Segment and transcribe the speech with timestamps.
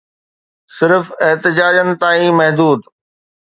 [0.77, 2.79] صرف احتجاجن تائين محدود